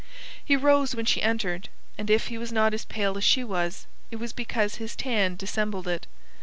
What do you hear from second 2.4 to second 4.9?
not as pale as she was, it was because